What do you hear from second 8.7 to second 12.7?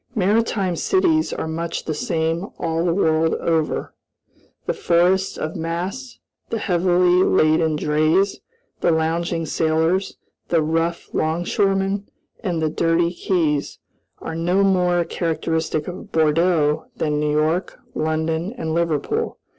the lounging sailors, the rough 'longshoremen, and the